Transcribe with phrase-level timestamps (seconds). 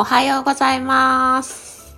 [0.00, 1.94] おはようございます。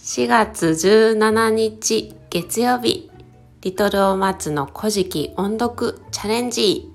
[0.00, 3.08] 4月17日月曜日、
[3.60, 6.92] リトルオマツの古事記音読チャレンジ。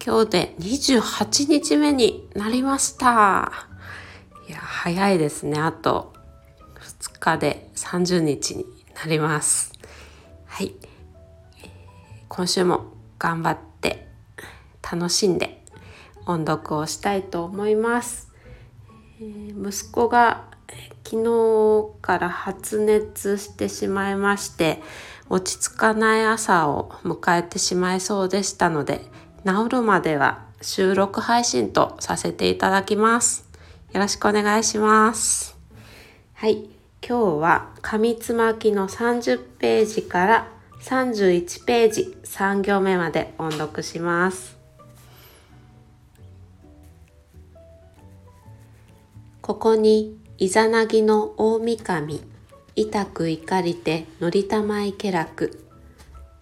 [0.00, 3.50] 今日で28日目になりました。
[4.48, 5.58] いや、早いですね。
[5.58, 6.14] あと
[7.00, 9.72] 2日で30日になります。
[10.44, 10.72] はい。
[12.28, 14.06] 今週も頑張って
[14.88, 15.64] 楽しんで
[16.26, 18.35] 音読をしたいと思います。
[19.20, 20.44] えー、息子が
[21.04, 24.82] 昨日から発熱してしまいまして
[25.28, 29.00] 落ち着かない朝を迎えてしまいそうでしたので
[29.44, 33.48] 治るまでは収録配信とさせていただきます。
[33.92, 35.56] よろしくお願いします。
[36.34, 36.68] はい。
[37.06, 40.48] 今日は紙つまきの30ページから
[40.80, 44.55] 31ページ3行目まで音読します。
[49.46, 52.20] ここにイザナギの大神
[52.74, 55.64] 痛く怒りて乗りたまいけらく。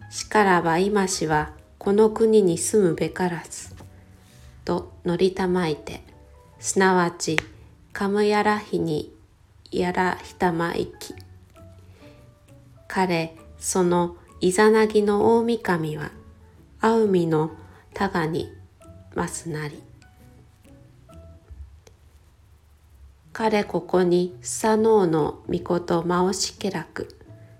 [0.08, 3.74] しからば今しはこの国に住むべからず。
[4.64, 6.02] と乗りたまいて
[6.58, 7.38] すなわち
[7.92, 9.14] かむやらひに
[9.70, 11.14] やらひたまいき。
[12.88, 16.10] 彼そのイザナギの大神は
[16.80, 17.50] あうみの
[17.92, 18.50] たがに
[19.14, 19.82] ますなり。
[23.34, 27.08] 彼ここにスサノオの御事回しけらく。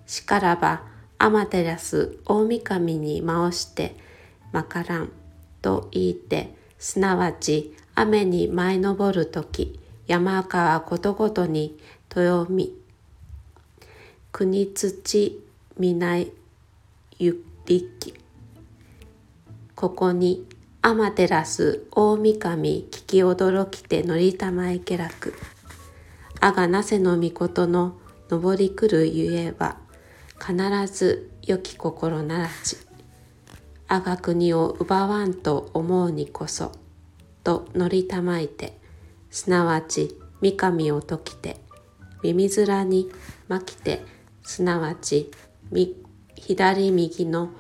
[0.07, 0.83] しからば
[1.19, 3.97] アマテラス大神に回して
[4.53, 5.11] まからん
[5.63, 11.77] と言いてすなわち雨に舞い昇る時山川ことごとに
[12.15, 12.73] 豊み
[14.31, 15.43] 国土
[15.77, 16.31] みない
[17.19, 18.15] ゆりき。
[19.75, 20.47] ここに
[20.83, 25.35] アマテラス大神聞き驚きて乗りたまえけらく。
[26.45, 27.97] あがなせのみことの
[28.29, 29.79] 上り来るゆえば
[30.39, 30.55] 必
[30.95, 32.77] ず良き心ならち
[33.89, 36.73] あが国を奪わんと思うにこそ
[37.45, 38.79] と乗りたまいて
[39.31, 41.57] すなわち三上を解きて
[42.23, 43.11] 耳面に
[43.49, 44.05] 巻きて
[44.43, 45.31] すなわち
[46.37, 47.53] 左右の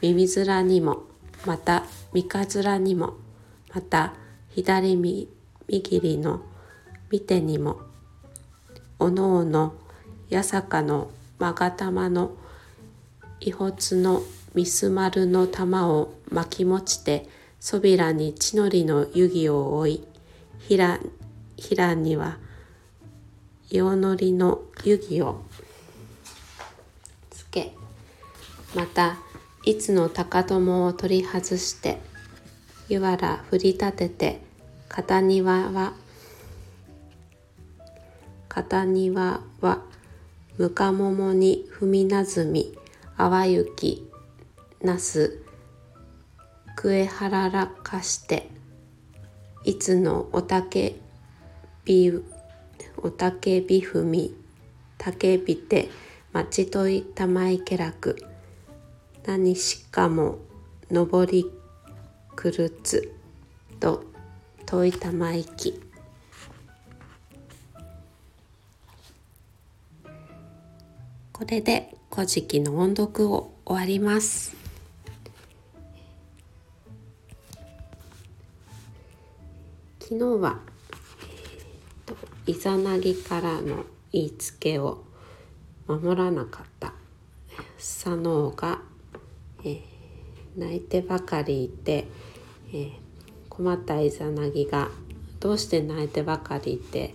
[0.00, 1.02] 耳面にも
[1.44, 1.82] また
[2.12, 3.14] 三日面にも
[3.74, 4.14] また
[4.54, 5.28] 左右
[6.18, 6.42] の
[7.10, 7.88] 見てにも
[9.00, 9.74] おのおの
[10.30, 12.32] 八坂の勾玉の
[13.40, 14.22] 遺骨の
[14.54, 17.28] ミス丸の玉を巻き持ちて
[17.60, 20.04] そびらに血のりの湯気を追い
[20.58, 20.98] ひら
[21.56, 22.38] ひらには
[23.70, 25.42] 洋のりの湯気を
[27.30, 27.72] つけ
[28.74, 29.18] また
[29.64, 32.00] いつの高友を取り外して
[32.88, 34.40] 湯原振り立てて
[34.88, 35.92] 片庭は
[38.48, 39.82] 片庭は
[40.56, 42.76] むかももに踏みなずみ
[43.16, 44.08] あわゆき
[44.82, 45.42] なす
[46.76, 48.48] くえはららかして
[49.64, 50.96] いつのおたけ
[51.84, 52.12] び
[52.96, 54.34] おたけびふみ
[54.96, 55.88] たけびて
[56.32, 58.16] まちといたまいけらく
[59.26, 60.38] 何しかも
[60.90, 61.50] のぼり
[62.34, 63.12] くるつ
[63.80, 64.04] と
[64.64, 65.87] といたまいき。
[71.38, 74.56] これで古事記の音読を終わります。
[80.00, 80.58] 昨日は、
[81.22, 82.16] えーと、
[82.46, 85.04] イザナギからの言いつけを
[85.86, 86.92] 守らなかった。
[87.76, 88.82] 佐野が、
[89.62, 89.80] えー、
[90.56, 92.08] 泣いてばかりいて、
[92.70, 92.90] えー、
[93.48, 94.88] 困ったイザナギが
[95.38, 97.14] どうして泣いてばかりいて、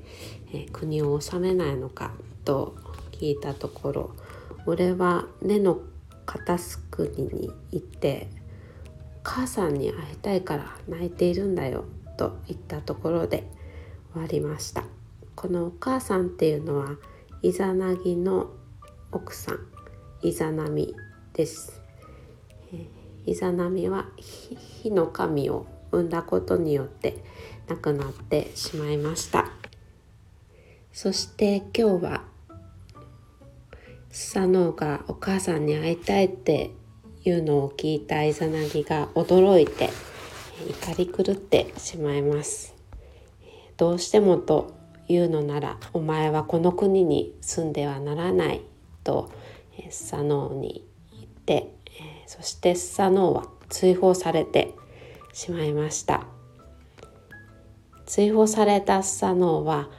[0.53, 2.13] えー、国を治めないのか
[2.45, 4.15] と聞いたところ
[4.65, 5.79] 俺は根の
[6.25, 8.27] 片すくに行って
[9.23, 11.85] 「母さんに会いたいから泣いているんだよ」
[12.17, 13.49] と言ったところで
[14.13, 14.83] 終わりました。
[15.35, 16.97] このお母さんっていうのは
[17.41, 18.51] イザナギの
[19.11, 19.59] 奥さん
[20.21, 20.95] イザナミ
[21.33, 21.81] です、
[23.25, 27.23] イザナミは火の神を産んだことによって
[27.67, 29.51] 亡くなってしまいました。
[30.91, 32.32] そして今日は
[34.13, 36.69] 佐野がお母さんに会いたいって
[37.25, 39.89] いうのを聞いたイザナギが驚いて
[40.69, 42.75] 怒り狂ってしまいます。
[43.75, 44.75] どうしてもと
[45.07, 48.61] いうのならお前はこの国に住んではならない
[49.03, 49.31] と
[49.85, 51.73] 佐野に言って
[52.27, 54.75] そして佐野は追放されて
[55.33, 56.27] しまいました。
[58.05, 59.89] 追放されたスサノオは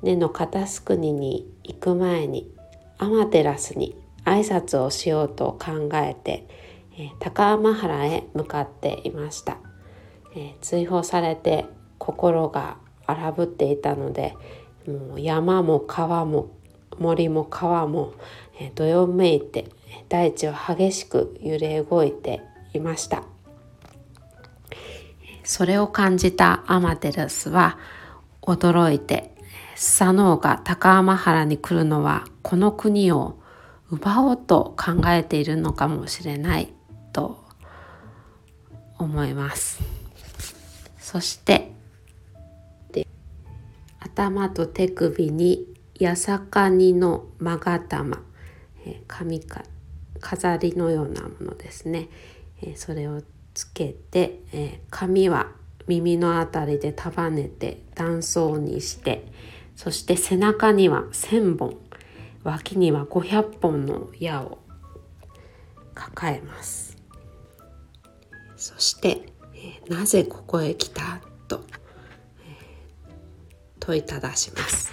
[0.00, 2.53] 根の片すくにに行く前に
[2.98, 6.46] アマテラスに挨拶をしようと考えて、
[6.96, 9.58] え高天原へ向かっていました、
[10.36, 11.66] え追放されて
[11.98, 12.76] 心が
[13.06, 14.34] 荒ぶっていたので
[14.86, 16.50] もう山も川も
[16.98, 18.14] 森も川も、
[18.60, 19.68] えどよめいて
[20.08, 22.40] 大地は激しく揺れ動いて
[22.72, 23.24] いました。
[25.44, 27.78] それを感じたアマテラスは
[28.40, 29.33] 驚いて
[29.76, 33.38] スサノオが高天原に来るのはこの国を
[33.90, 36.72] 奪おうと考えているのかもしれない
[37.12, 37.44] と
[38.98, 39.82] 思います。
[40.98, 41.72] そして
[43.98, 45.66] 頭と手首に
[46.00, 48.22] 八坂にの勾玉。
[49.08, 49.64] 髪か
[50.20, 52.08] 飾りのようなものですね。
[52.76, 53.22] それを
[53.54, 55.48] つけて髪は
[55.86, 59.26] 耳のあたりで束ねて断層にして
[59.76, 61.78] そして背中には1,000本
[62.44, 64.58] 脇には500本の矢を
[65.94, 66.96] 抱えます。
[68.56, 69.22] そして、
[69.54, 73.12] え、なぜここへ来たと、え、
[73.80, 74.92] 問いただします。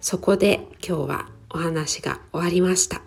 [0.00, 3.02] そこで今日はお話が終わりました。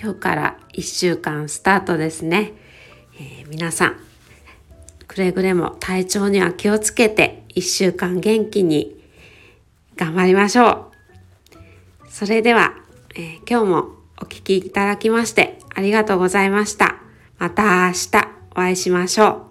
[0.00, 2.52] 今日から1週間スタートですね、
[3.14, 4.05] えー、皆さん
[5.08, 8.96] くれぐれも体調には気をつけて1週間元気に
[9.96, 12.06] 頑張りましょう。
[12.10, 12.74] それでは、
[13.14, 13.88] えー、今日も
[14.20, 16.96] お聴きいただきましてありがとうございました。
[17.38, 19.45] また明日お会いしましょう。